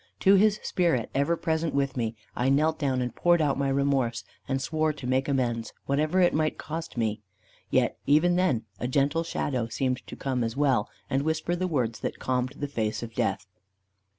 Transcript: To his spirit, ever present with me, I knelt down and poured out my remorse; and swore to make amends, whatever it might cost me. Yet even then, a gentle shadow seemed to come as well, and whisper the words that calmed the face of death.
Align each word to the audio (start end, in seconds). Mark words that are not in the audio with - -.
To 0.21 0.33
his 0.33 0.59
spirit, 0.63 1.11
ever 1.13 1.37
present 1.37 1.75
with 1.75 1.95
me, 1.95 2.15
I 2.35 2.49
knelt 2.49 2.79
down 2.79 3.03
and 3.03 3.13
poured 3.13 3.39
out 3.39 3.59
my 3.59 3.69
remorse; 3.69 4.23
and 4.47 4.59
swore 4.59 4.91
to 4.91 5.05
make 5.05 5.27
amends, 5.27 5.73
whatever 5.85 6.19
it 6.21 6.33
might 6.33 6.57
cost 6.57 6.97
me. 6.97 7.21
Yet 7.69 7.99
even 8.07 8.35
then, 8.35 8.65
a 8.79 8.87
gentle 8.87 9.21
shadow 9.21 9.67
seemed 9.67 10.01
to 10.07 10.15
come 10.15 10.43
as 10.43 10.57
well, 10.57 10.89
and 11.07 11.21
whisper 11.21 11.55
the 11.55 11.67
words 11.67 11.99
that 11.99 12.17
calmed 12.17 12.53
the 12.57 12.67
face 12.67 13.03
of 13.03 13.13
death. 13.13 13.45